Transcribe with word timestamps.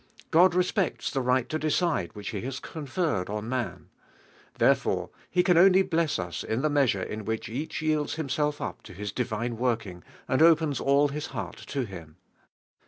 God 0.31 0.55
respects 0.55 1.13
Mir 1.13 1.21
right 1.21 1.53
id 1.53 1.61
decide 1.61 2.15
which 2.15 2.31
Be 2.31 2.41
baa 2.41 2.47
.■i.iif,. 2.47 2.97
m 2.97 3.25
.,i 3.29 3.35
on 3.37 3.47
man. 3.47 3.89
Therefore 4.57 5.11
He 5.29 5.43
can 5.43 5.59
only 5.59 5.83
bless 5.83 6.17
us 6.17 6.43
in 6.43 6.63
the 6.63 6.71
measure 6.71 7.03
in 7.03 7.23
which 7.23 7.47
each 7.47 7.83
yields 7.83 8.15
him 8.15 8.25
DIV1HE 8.25 8.29
IILALIKU. 8.31 8.35
self 8.35 8.61
up 8.61 8.81
to 8.81 8.93
His 8.95 9.11
divine 9.11 9.57
working, 9.57 10.01
and 10.27 10.41
opens 10.41 10.79
all 10.79 11.09
his 11.09 11.27
heart 11.27 11.57
to 11.67 11.83
Him. 11.85 12.15